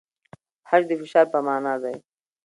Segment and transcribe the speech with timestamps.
[0.67, 1.95] خج د فشار په مانا دی؟